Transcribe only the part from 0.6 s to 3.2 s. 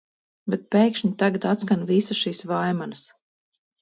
pēkšņi tagad atskan visas šīs vaimanas.